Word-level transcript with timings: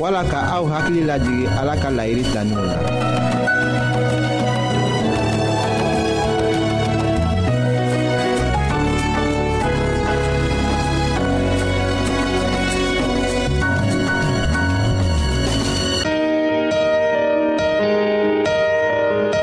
Walaka 0.00 0.42
au 0.52 0.66
hakili 0.66 1.00
lajige 1.04 1.48
alaka 1.62 1.90
lairit 1.90 2.34
dani 2.34 2.56
wala. 2.56 2.76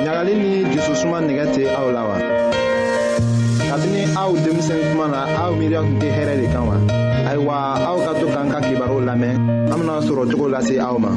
Nyagale 0.04 0.36
ni 0.36 0.66
jisou 0.66 0.96
souman 0.96 1.26
negate 1.28 1.68
au 1.72 1.92
lawa. 1.92 2.16
Katine 3.70 4.08
au 4.16 4.38
demisen 4.38 4.78
kumana, 4.92 5.28
au 5.48 5.56
miryok 5.56 6.00
de 6.00 6.06
kere 6.10 6.38
de 6.38 6.48
kama. 6.48 7.15
ayiwa 7.26 7.58
aw 7.90 7.98
ka 8.06 8.12
to 8.22 8.26
k'an 8.30 8.48
ka 8.54 8.60
kibaru 8.62 9.02
lamɛn 9.02 9.36
an 9.74 9.78
bena 9.82 9.96
sɔrɔ 10.06 10.24
cogo 10.30 10.46
lase 10.54 10.76
aw 10.78 10.98
ma 11.02 11.10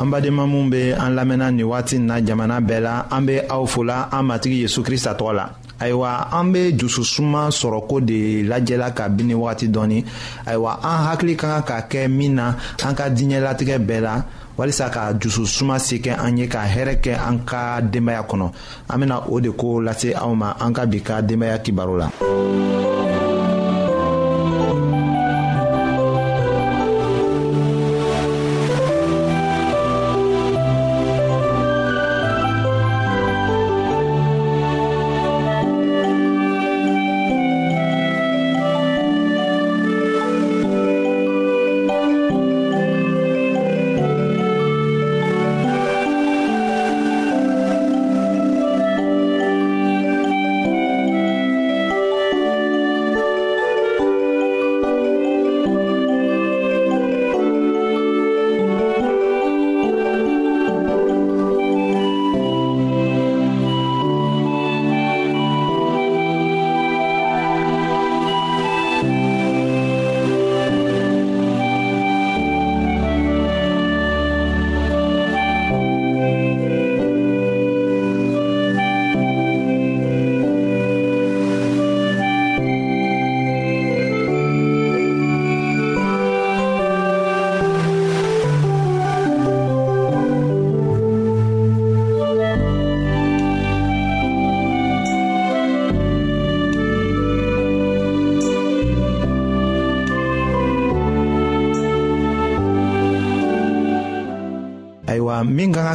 an 0.00 0.08
badenma 0.12 0.44
minw 0.44 0.68
be 0.68 0.92
an 0.92 1.12
lamɛnna 1.16 1.48
nin 1.56 1.64
wagati 1.64 1.96
na 1.98 2.20
jamana 2.20 2.60
bɛɛ 2.60 2.80
la 2.84 2.94
an 3.10 3.24
be 3.24 3.40
aw 3.48 3.64
fola 3.64 4.08
an 4.12 4.22
matigi 4.28 4.60
yezu 4.68 4.84
krista 4.84 5.16
tɔgɔ 5.16 5.32
la 5.40 5.46
ayiwa 5.80 6.28
an 6.32 6.52
bɛ 6.52 6.72
jususuma 6.78 7.50
sɔrɔko 7.50 8.00
de 8.00 8.42
lajɛla 8.44 8.90
ka 8.94 9.08
bin 9.08 9.26
ni 9.28 9.34
wagati 9.34 9.68
dɔɔni 9.68 10.04
ayiwa 10.46 10.80
an 10.82 10.98
hakili 11.06 11.36
ka 11.36 11.62
kan 11.62 11.80
ka 11.82 11.86
kɛ 11.88 12.08
min 12.10 12.34
na 12.34 12.54
an 12.84 12.94
ka 12.94 13.04
diɲɛlatigɛ 13.10 13.78
bɛɛ 13.86 14.00
la 14.00 14.22
walisa 14.56 14.90
ka 14.90 15.12
jususuma 15.12 15.78
se 15.78 15.98
kɛ 15.98 16.16
an 16.18 16.36
ye 16.38 16.46
ka 16.48 16.60
hɛrɛ 16.64 17.00
kɛ 17.00 17.12
an 17.28 17.44
ka 17.44 17.80
denbaya 17.82 18.22
kɔnɔ 18.26 18.52
an 18.88 18.98
bɛna 19.00 19.24
o 19.30 19.40
de 19.40 19.50
ko 19.52 19.80
lase 19.82 20.14
aw 20.16 20.32
ma 20.34 20.54
an 20.60 20.72
ka 20.74 20.86
bi 20.86 21.00
ka 21.02 21.20
denbaya 21.20 21.58
kibaru 21.62 21.98
la. 21.98 23.15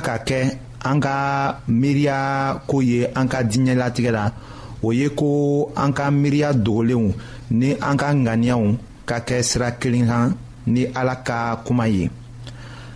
ka 0.02 0.16
kɛ 0.28 0.40
an 0.90 0.98
ka 1.00 1.16
miiriya 1.80 2.20
ko 2.70 2.82
ye 2.82 3.02
an 3.20 3.28
ka 3.32 3.40
diinɛlatigɛ 3.48 4.12
la 4.18 4.26
o 4.86 4.92
ye 4.92 5.08
ko 5.16 5.70
an 5.78 5.94
ka 5.94 6.10
miiriya 6.12 6.50
dogolenw 6.66 7.10
ni 7.60 7.70
an 7.90 7.96
ka 8.02 8.08
ŋaniyaw 8.24 8.64
ka 9.08 9.18
kɛ 9.28 9.38
sira 9.48 9.70
kelen 9.80 10.08
kan 10.10 10.34
ni 10.68 10.84
ala 11.00 11.16
ka 11.28 11.62
kuma 11.66 11.86
ye 11.88 12.06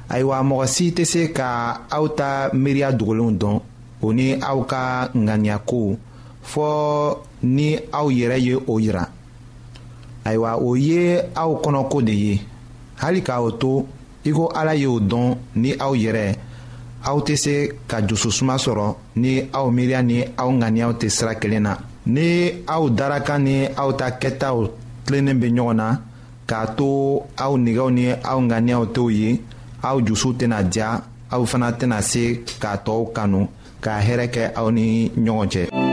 ayiwa 0.10 0.38
mɔgɔ 0.50 0.66
si 0.74 0.86
tɛ 0.92 1.04
se 1.06 1.32
ka 1.32 1.50
aw 1.90 2.06
ta 2.18 2.50
miiriya 2.54 2.90
dogolenw 2.92 3.32
dɔn 3.42 3.58
o 4.06 4.14
ni 4.14 4.28
aw 4.42 4.60
ka 4.72 5.10
ŋaniyakow 5.26 5.90
fɔɔ 6.44 7.18
ni 7.56 7.68
aw 8.00 8.08
yɛrɛ 8.10 8.38
ye 8.46 8.56
o 8.68 8.76
yira 8.84 9.04
ayiwa 10.26 10.52
o 10.58 10.74
ye 10.76 11.22
aw 11.36 11.52
kɔnɔko 11.64 12.02
de 12.06 12.14
ye 12.14 12.42
hali 13.02 13.22
ka 13.22 13.42
o 13.42 13.52
to 13.52 13.86
i 14.26 14.32
ko 14.32 14.48
ala 14.48 14.74
y'o 14.74 15.00
dɔn 15.00 15.38
ni 15.56 15.76
aw 15.78 15.94
yɛrɛ 15.94 16.38
aw 17.10 17.18
tɛ 17.26 17.36
se 17.44 17.54
ka 17.90 18.02
jususuma 18.08 18.56
sɔrɔ 18.64 18.88
ni 19.22 19.32
aw 19.58 19.66
miiriya 19.76 20.02
ni 20.10 20.18
aw 20.42 20.50
ŋaniyaw 20.60 20.92
tɛ 21.00 21.08
sira 21.16 21.34
kelen 21.42 21.64
na 21.68 21.74
ni 22.16 22.30
aw 22.76 22.84
daraka 23.00 23.36
ni 23.46 23.58
aw 23.82 23.90
ta 24.00 24.08
kɛtaw 24.22 24.58
tilennen 25.06 25.40
be 25.42 25.48
ɲɔgɔn 25.56 25.76
na 25.80 25.88
k'a 26.50 26.62
to 26.78 26.90
aw 27.46 27.54
nigɛw 27.66 27.90
ni 27.98 28.06
aw 28.32 28.40
ŋaniyaw 28.50 28.84
t'w 28.96 29.08
ye 29.20 29.30
aw 29.90 29.96
jusu 30.06 30.30
tɛna 30.40 30.60
diya 30.74 30.92
aw 31.34 31.42
fana 31.50 31.70
tɛna 31.80 32.02
se 32.02 32.24
k'a 32.62 32.74
tɔɔw 32.86 33.04
kanu 33.16 33.42
ka 33.84 33.92
hɛrɛ 34.08 34.26
kɛ 34.34 34.44
aw 34.60 34.70
ni 34.76 34.86
ɲɔgɔn 35.16 35.48
cɛ. 35.54 35.85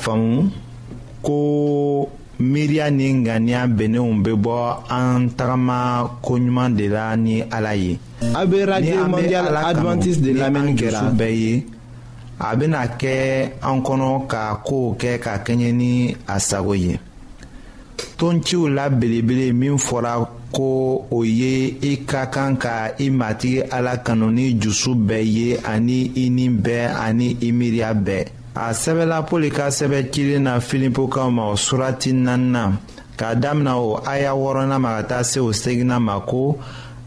faamu 0.00 0.50
ko 1.26 1.38
miiriya 2.48 2.86
ni 2.96 3.06
ŋaniya 3.24 3.62
bɛnnenw 3.76 4.12
bɛ 4.24 4.32
bɔ 4.44 4.56
an 4.98 5.20
tagama 5.36 5.78
koɲuman 6.24 6.70
de 6.78 6.86
la 6.94 7.06
ni 7.24 7.36
ala 7.56 7.72
ye. 7.82 7.92
a 8.34 8.42
bɛ 8.50 8.58
radio 8.70 9.00
mondial 9.12 9.46
adventiste 9.68 10.22
de 10.24 10.32
lamɛnni 10.40 10.72
kɛra. 10.80 11.00
ni 11.02 11.06
an 11.08 11.16
bɛɛ 11.20 11.34
ye 11.44 11.54
a 12.40 12.56
bɛna 12.58 12.80
kɛ 13.00 13.14
an 13.68 13.78
kɔnɔ 13.86 14.12
ka 14.30 14.42
kow 14.66 14.84
kɛ 15.00 15.12
ka 15.24 15.32
kɛɲɛ 15.44 15.70
ni 15.80 16.16
a 16.26 16.36
sago 16.48 16.72
ye. 16.74 16.92
tonciw 18.18 18.64
la 18.76 18.84
belebele 19.00 19.52
min 19.52 19.76
fɔra 19.86 20.12
ko 20.54 20.68
o 21.10 21.22
ye 21.22 21.76
i 21.92 22.00
ka 22.06 22.24
kan 22.34 22.56
ka 22.56 22.74
i 22.98 23.06
matigi 23.18 23.62
ala 23.70 23.98
kanu 24.06 24.32
ni 24.32 24.58
jusu 24.60 24.94
bɛɛ 25.08 25.24
ye 25.36 25.56
ani 25.74 25.98
i 26.16 26.28
ni 26.30 26.48
bɛɛ 26.48 26.88
ani 27.06 27.28
i 27.42 27.52
miiriya 27.58 27.92
bɛɛ. 28.08 28.26
a 28.54 28.66
sɛbɛla 28.80 29.18
pɔli 29.28 29.50
ka 29.56 29.66
sɛbɛ 29.70 30.10
cilen 30.12 30.42
na 30.44 30.58
filipokaw 30.60 31.30
ma 31.30 31.50
o 31.50 31.54
surati 31.56 32.12
naaninan 32.12 32.78
k'a 33.16 33.34
damina 33.40 33.76
o 33.78 34.00
aya 34.06 34.32
wɔrɔnan 34.34 34.80
ma 34.80 34.88
ka 34.96 35.02
taa 35.08 35.22
se 35.24 35.38
o 35.40 35.52
seginan 35.52 36.02
ma 36.02 36.18
ko 36.20 36.58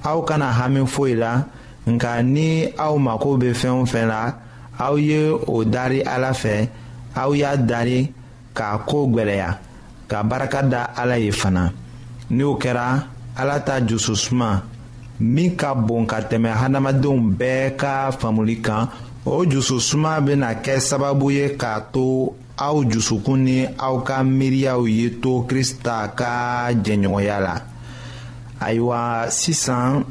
aw 0.04 0.22
kana 0.24 0.51
hami 0.51 0.88
foyi 0.88 1.16
la 1.19 1.44
nka 1.88 2.24
ni 2.25 2.68
aw 2.78 2.95
mako 2.98 3.38
bɛ 3.38 3.51
fɛn 3.54 3.81
o 3.81 3.86
fɛn 3.86 4.07
la 4.07 4.34
aw 4.80 4.95
ye 4.98 5.30
o 5.48 5.63
dari 5.66 6.01
ala 6.06 6.30
fɛ 6.31 6.69
aw 7.16 7.31
y'a 7.34 7.57
dari 7.57 8.12
k'a 8.56 8.78
ko 8.86 9.07
gbɛlɛya 9.07 9.57
ka 10.07 10.24
barika 10.24 10.62
da 10.63 10.94
ala 10.96 11.18
ye 11.19 11.31
fana 11.31 11.72
ni 12.30 12.44
o 12.44 12.56
kɛra 12.56 13.04
ala 13.38 13.60
ta 13.60 13.80
jususuma 13.86 14.63
min 15.19 15.56
ka 15.57 15.74
bon 15.75 16.06
ka 16.07 16.22
tɛmɛ 16.22 16.56
hadamadenw 16.56 17.19
bɛɛ 17.36 17.75
ka 17.78 18.12
faamuli 18.18 18.62
kan 18.63 18.88
o 19.25 19.46
jususuma 19.46 20.20
bena 20.22 20.54
kɛ 20.56 20.80
sababu 20.80 21.31
ye 21.31 21.56
k'a 21.58 21.80
to 21.94 22.34
aw 22.58 22.84
jusukun 22.84 23.40
ni 23.48 23.58
aw 23.80 23.96
ka 24.04 24.24
miiriyaw 24.24 24.84
ye 24.88 25.08
to 25.22 25.46
krista 25.48 26.12
ka 26.20 26.68
jɛnɲɔgɔnya 26.84 27.38
la 27.46 27.56
ayiwa 28.66 29.30
sisan 29.31 30.04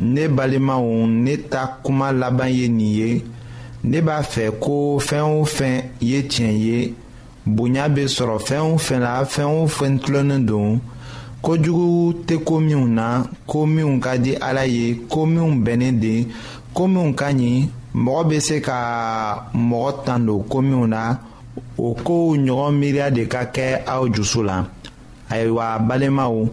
ne 0.00 0.28
balimaw 0.28 0.84
ne 1.08 1.34
ta 1.50 1.78
kuma 1.82 2.12
laban 2.12 2.52
ye 2.52 2.68
nin 2.68 2.86
ye 2.92 3.24
ne 3.84 4.00
b'a 4.02 4.20
fɛ 4.22 4.52
ko 4.60 4.98
fɛn 5.00 5.24
o 5.40 5.44
fɛn 5.44 5.84
ye 6.00 6.22
tiɲɛ 6.28 6.52
ye 6.66 6.94
bonya 7.46 7.88
bɛ 7.88 8.04
sɔrɔ 8.06 8.38
fɛn 8.46 8.62
o 8.74 8.76
fɛn 8.76 9.00
la 9.00 9.24
fɛn 9.24 9.48
o 9.62 9.66
fɛn 9.66 9.98
tilennen 10.04 10.44
don 10.46 10.80
kojugu 11.42 12.12
tɛ 12.26 12.44
ko 12.44 12.60
minnu 12.60 12.86
na 12.86 13.24
ko 13.46 13.64
minnu 13.64 13.98
ka 14.00 14.16
di 14.18 14.36
ala 14.36 14.64
ye 14.66 14.94
ko 15.08 15.24
minnu 15.24 15.64
bɛnnen 15.64 15.98
de 16.00 16.14
ko 16.74 16.86
minnu 16.86 17.14
ka 17.16 17.32
ɲi 17.32 17.70
mɔgɔ 18.04 18.22
bɛ 18.28 18.38
se 18.46 18.56
ka 18.60 18.78
mɔgɔ 19.54 20.04
tan 20.04 20.26
don 20.26 20.42
ko 20.48 20.58
minnu 20.60 20.86
na 20.88 21.18
o 21.78 21.94
kow 21.94 22.36
ɲɔgɔn 22.36 22.74
miiriya 22.80 23.10
de 23.10 23.24
ka 23.26 23.40
kɛ 23.54 23.84
aw 23.86 24.04
jusu 24.14 24.42
la 24.42 24.64
ayiwa 25.30 25.78
balimaw 25.88 26.46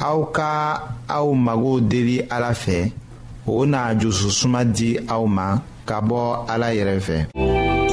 aw 0.00 0.20
ka 0.36 0.50
aw 1.08 1.32
mago 1.32 1.80
deli 1.80 2.18
ala 2.30 2.50
fɛ 2.52 2.92
o 3.46 3.64
n'a 3.66 3.94
jususuma 3.98 4.62
di 4.64 4.98
aw 5.08 5.24
ma 5.26 5.58
ka 5.86 6.00
bɔ 6.00 6.44
ala 6.48 6.66
yɛrɛ 6.74 7.00
fɛ. 7.06 7.83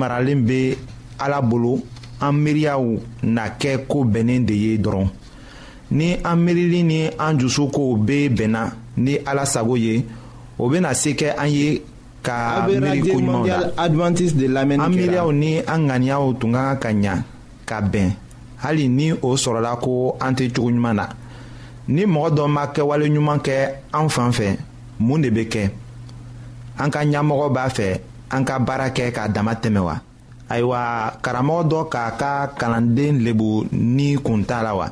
maralen 0.00 0.42
bɛ 0.48 0.74
ala 1.18 1.40
bolo 1.42 1.80
an 2.20 2.32
miiriyaw 2.42 2.82
na 3.36 3.44
kɛ 3.60 3.72
ko 3.88 3.98
bɛnnen 4.12 4.42
de 4.48 4.54
ye 4.64 4.72
dɔrɔn 4.84 5.08
ni 5.98 6.08
an 6.30 6.36
miirili 6.44 6.80
ni 6.90 6.98
an 7.26 7.32
dusukow 7.38 7.90
bɛ 8.06 8.18
bɛnna 8.36 8.62
ni 9.04 9.14
ala 9.30 9.44
sago 9.46 9.74
ye 9.76 10.04
o 10.62 10.68
bɛna 10.70 10.94
se 10.94 11.10
kɛ 11.20 11.28
an 11.42 11.48
ye 11.58 11.82
ka 12.26 12.66
miiri 12.80 13.00
koɲumanw 13.12 13.44
la 13.46 14.62
an 14.62 14.90
miiriyaw 14.94 15.28
ni 15.40 15.58
an 15.74 15.80
ŋaniyaw 15.88 16.34
tun 16.40 16.52
ka 16.52 16.74
kan 16.82 16.94
ka 16.96 16.96
ɲa 17.10 17.14
ka 17.68 17.76
bɛn 17.92 18.10
hali 18.64 18.88
ni 18.88 19.12
o 19.12 19.30
sɔrɔla 19.44 19.78
ko 19.82 20.16
an 20.20 20.32
tɛ 20.36 20.44
cogo 20.54 20.68
ɲuman 20.70 20.94
na 20.96 21.04
ni 21.88 22.02
mɔgɔ 22.06 22.28
dɔ 22.36 22.48
ma 22.48 22.62
kɛwale 22.74 23.06
ɲuman 23.14 23.40
kɛ 23.46 23.56
an 23.92 24.08
fan 24.08 24.32
fɛ 24.32 24.48
mun 25.00 25.20
de 25.22 25.28
bɛ 25.30 25.44
kɛ 25.52 25.70
an 26.78 26.90
ka 26.90 27.00
ɲɛmɔgɔ 27.04 27.48
b'a 27.54 27.68
fɛ 27.68 28.00
an 28.34 28.44
ka 28.44 28.58
baara 28.64 28.88
kɛ 28.96 29.06
k'a 29.16 29.28
dama 29.34 29.54
tɛmɛ 29.62 29.78
wa 29.88 29.94
ayiwa 30.52 30.80
karamɔgɔ 31.22 31.68
dɔ 31.70 31.80
k'a 31.92 32.04
ka 32.20 32.30
kalanden 32.58 33.18
lebu 33.24 33.66
ni 33.72 34.16
kun 34.24 34.44
t'a 34.44 34.62
la 34.62 34.74
wa 34.74 34.86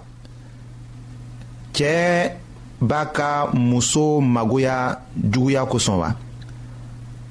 cɛɛ 1.74 2.32
b'a 2.80 3.06
ka 3.12 3.50
muso 3.54 4.20
magoya 4.20 4.98
juguya 5.30 5.64
kosɔn 5.70 5.98
wa 6.00 6.08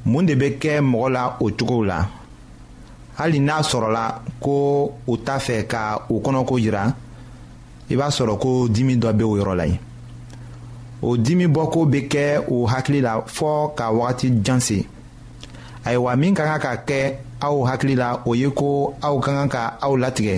mun 0.05 0.25
de 0.25 0.35
bɛ 0.35 0.57
kɛ 0.61 0.79
mɔgɔ 0.81 1.09
la 1.11 1.37
o 1.39 1.49
cogow 1.49 1.83
la 1.85 2.07
hali 3.17 3.39
n'a 3.39 3.61
sɔrɔla 3.61 4.19
ko 4.39 4.93
u 5.07 5.17
t'a 5.17 5.37
fɛ 5.39 5.67
ka 5.67 5.99
u 6.09 6.21
kɔnɔko 6.23 6.57
yira 6.59 6.83
i 7.89 7.95
b'a 7.95 8.07
sɔrɔ 8.09 8.37
ko 8.39 8.67
dimi 8.69 8.95
dɔ 8.97 9.11
bɛ 9.13 9.23
o 9.23 9.37
yɔrɔ 9.43 9.55
la 9.57 9.63
yen 9.65 9.79
o 11.01 11.17
dimi 11.17 11.47
bɔko 11.47 11.85
bɛ 11.85 12.07
kɛ 12.09 12.45
o 12.49 12.65
hakili 12.65 13.01
la 13.01 13.21
fɔɔ 13.25 13.75
ka 13.75 13.91
wagati 13.91 14.41
jan 14.41 14.61
se 14.61 14.87
ayiwa 15.87 16.11
min 16.19 16.33
ka 16.35 16.43
kan 16.45 16.59
ka 16.59 16.73
kɛ 16.87 17.01
aw 17.47 17.55
hakili 17.69 17.95
la 17.95 18.19
o 18.27 18.35
ye 18.35 18.49
ko 18.51 18.91
aw 19.07 19.15
ka 19.23 19.29
kan 19.37 19.47
ka 19.55 19.63
aw 19.85 19.93
latigɛ 20.03 20.35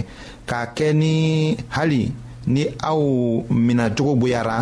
k'a 0.49 0.61
kɛ 0.77 0.87
ni 1.01 1.15
hali 1.75 2.03
ni 2.53 2.63
aw 2.89 2.99
minacogo 3.65 4.13
bonyara 4.21 4.57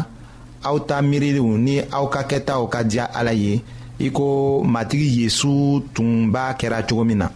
aw 0.68 0.76
ta 0.88 0.96
miiriliw 1.10 1.50
ni 1.66 1.76
aw 1.98 2.06
ka 2.14 2.22
kɛtaw 2.30 2.64
ka 2.72 2.80
diya 2.90 3.06
ala 3.20 3.34
ye 3.44 3.54
i 4.00 4.08
ko 4.18 4.62
matigi 4.74 5.10
yezu 5.24 5.84
tun 5.94 6.32
b'a 6.34 6.54
kɛra 6.60 6.80
cogo 6.88 7.04
min 7.10 7.18
na 7.22 7.28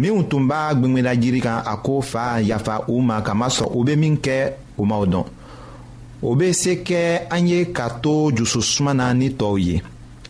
minw 0.00 0.20
tun 0.30 0.44
b'a 0.50 0.60
gwengwela 0.78 1.12
jiri 1.22 1.40
kan 1.40 1.58
a 1.66 1.74
ko 1.84 2.00
fa 2.00 2.38
yafa 2.50 2.74
u 2.92 3.00
ma 3.08 3.16
kamasɔrɔ 3.26 3.70
u 3.78 3.84
be 3.86 3.94
min 3.96 4.16
kɛ 4.24 4.38
u 4.80 4.86
maw 4.90 5.04
dɔn 5.12 5.26
o 6.28 6.34
be 6.38 6.52
se 6.52 6.72
kɛ 6.86 7.26
an 7.34 7.46
ye 7.48 7.64
ka 7.76 7.88
to 8.02 8.30
jususuma 8.36 8.92
na 8.94 9.12
ni 9.12 9.28
tɔɔw 9.30 9.58
ye 9.66 9.82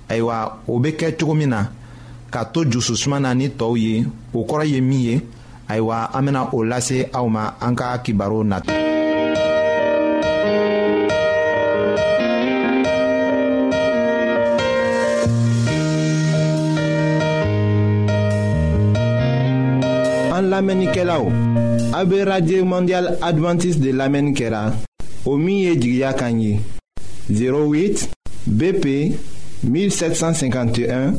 ayiwa 0.08 0.36
o 0.68 0.78
be 0.78 0.92
kɛ 0.96 1.18
cogo 1.18 1.34
min 1.36 1.50
na 1.50 1.60
ka 2.30 2.44
to 2.54 2.62
jususuma 2.70 3.18
na 3.20 3.30
ni 3.34 3.46
tɔɔw 3.58 3.76
ye 3.84 3.92
o 4.32 4.38
kɔrɔ 4.48 4.64
ye 4.72 4.80
min 4.80 5.00
ye 5.08 5.16
ayiwa 5.70 6.08
an 6.16 6.22
bena 6.24 6.42
o 6.56 6.62
lase 6.62 6.98
aw 7.12 7.26
ma 7.28 7.44
an 7.60 7.74
ka 7.78 7.86
kibaru 8.04 8.40
nata 8.44 8.72
an 20.38 20.44
lamɛnnikɛla 20.52 21.16
o 21.18 21.28
a 21.98 22.04
be 22.06 22.22
radio 22.24 22.64
mondial 22.64 23.06
adventiste 23.28 23.80
de 23.82 23.90
lamɛnni 23.92 24.32
kɛra 24.36 24.72
o 25.26 25.36
min 25.36 25.58
ye 25.66 25.74
jigiya 25.76 26.12
kan 26.16 26.38
ye 26.40 26.60
08 27.28 28.08
bp 28.46 29.14
1751 29.66 31.18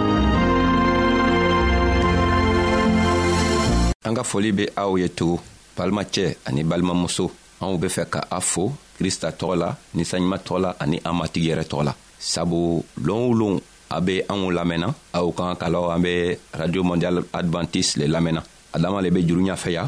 an 4.07 4.13
ka 4.17 4.23
foli 4.29 4.49
be 4.57 4.65
aw 4.83 4.91
ye 5.01 5.07
tugun 5.17 5.41
balimacɛ 5.77 6.23
ani 6.47 6.61
balimamuso 6.69 7.25
anw 7.61 7.75
be 7.81 7.87
fɛ 7.95 8.03
ka 8.13 8.19
a 8.37 8.39
fo 8.51 8.63
krista 8.97 9.27
tɔgɔ 9.39 9.55
la 9.61 9.69
ni 9.95 10.03
saɲuman 10.09 10.41
tɔgɔ 10.45 10.57
la 10.65 10.69
ani 10.83 10.97
an 11.09 11.15
matigi 11.19 11.49
yɛrɛ 11.51 11.63
tɔgɔ 11.71 11.83
la 11.87 11.93
sabu 12.31 12.59
loon 13.05 13.21
o 13.29 13.33
loon 13.39 13.55
a 13.95 13.97
be 14.01 14.13
anw 14.33 14.43
lamɛnna 14.57 14.87
aw 15.17 15.27
kan 15.37 15.55
ka 15.61 15.67
lɔ 15.73 15.79
an 15.95 16.01
be 16.01 16.13
radio 16.59 16.81
mondial 16.89 17.15
advantise 17.39 17.97
le 17.99 18.05
lamɛnna 18.15 18.41
adama 18.75 19.01
le 19.03 19.09
be 19.11 19.21
juru 19.27 19.41
ɲafɛ 19.49 19.69
ya 19.77 19.83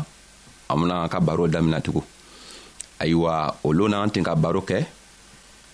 an 0.70 0.78
bena 0.82 0.96
an 1.04 1.10
ka 1.10 1.20
baro 1.20 1.48
damina 1.48 1.82
tugun 1.82 2.04
ayiwa 3.02 3.34
o 3.64 3.70
loon 3.74 3.90
na 3.92 4.04
an 4.04 4.12
tin 4.14 4.24
ka 4.24 4.36
baro 4.36 4.62
kɛ 4.62 4.78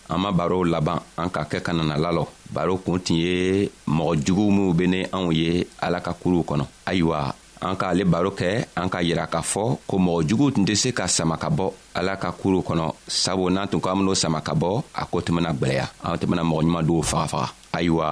an 0.10 0.18
ma 0.22 0.32
barow 0.32 0.62
laban 0.64 1.00
an 1.18 1.30
ka 1.30 1.44
kɛ 1.44 1.60
ka 1.62 1.74
nana 1.74 1.98
lalɔ 1.98 2.24
baro 2.54 2.78
kun 2.78 3.00
tun 3.04 3.18
ye 3.18 3.70
mɔgɔ 3.88 4.14
juguw 4.24 4.50
minw 4.54 4.74
be 4.78 4.88
ni 4.88 5.00
anw 5.12 5.30
ye 5.36 5.68
ala 5.84 6.00
ka 6.00 6.14
kuruw 6.14 6.44
kɔnɔ 6.48 6.66
ayiwa 6.88 7.36
an 7.62 7.76
k'ale 7.80 8.04
baro 8.08 8.32
kɛ 8.32 8.66
an 8.80 8.90
k'a 8.90 9.02
yira 9.04 9.26
k'a 9.28 9.42
fɔ 9.42 9.64
ko 9.88 9.96
mɔgɔ 9.98 10.22
juguw 10.30 10.50
tun 10.52 10.66
tɛ 10.66 10.76
se 10.76 10.90
ka 10.92 11.08
sama 11.08 11.38
ka 11.38 11.50
bɔ 11.50 11.68
ala 11.96 12.16
ka 12.16 12.32
kuruw 12.32 12.64
kɔnɔ 12.64 12.86
sabu 13.08 13.50
n'an 13.50 13.68
tun 13.68 13.82
ko 13.84 13.90
an 13.90 14.00
ben'o 14.00 14.16
sama 14.16 14.42
ka 14.42 14.54
bɔ 14.54 14.72
a 14.96 15.04
ko 15.06 15.18
tɛmɛna 15.20 15.52
gwɛlɛya 15.60 15.86
an 16.04 16.18
tɛmɛna 16.18 16.44
mɔgɔ 16.50 16.62
ɲuman 16.68 16.86
dɔw 16.88 17.04
faga 17.04 17.28
faga 17.28 17.50
ayiwa 17.74 18.08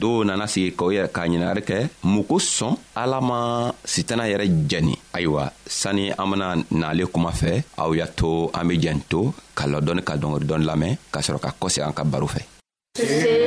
dɔw 0.00 0.16
nana 0.26 0.46
sigi 0.46 0.70
k'o 0.76 0.88
yɛrɛ 0.90 1.08
k'a 1.12 1.22
ɲiningari 1.28 1.62
kɛ 1.68 1.78
mun 2.02 2.24
kosɔn 2.24 2.76
ala 2.96 3.20
ma 3.20 3.38
sitana 3.84 4.24
yɛrɛ 4.24 4.46
jɛni 4.68 4.94
ayiwa 5.12 5.52
sani 5.66 6.10
an 6.12 6.26
bena 6.30 6.48
n'ale 6.72 7.04
kuma 7.12 7.30
fɛ 7.30 7.64
aw 7.76 7.92
y'a 7.92 8.06
to 8.06 8.50
an 8.54 8.64
be 8.68 8.78
jɛn 8.78 9.00
to 9.08 9.32
ka 9.54 9.66
lɔ 9.66 9.80
dɔɔni 9.84 10.02
ka 10.04 10.14
dɔngɔri 10.16 10.46
dɔni 10.48 10.64
lamɛn 10.64 10.96
ka 11.12 11.20
sɔrɔ 11.20 11.38
ka 11.40 11.50
kɔsegi 11.60 11.86
an 11.86 11.92
ka 11.92 12.04
baro 12.04 12.26
fɛ 12.26 13.37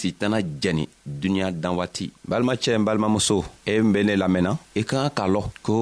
sitana 0.00 0.38
jɛni 0.62 0.84
duniɲa 1.20 1.48
dan 1.62 1.74
waati 1.78 2.04
balimacɛ 2.30 2.70
n 2.80 2.86
balimamuso 2.86 3.36
e 3.70 3.72
n 3.84 3.86
be 3.92 4.00
ne 4.06 4.14
lamɛnna 4.22 4.52
i 4.80 4.80
e 4.80 4.80
ka 4.88 4.96
kan 5.04 5.10
ka 5.16 5.24
lɔ 5.34 5.40
ko 5.66 5.76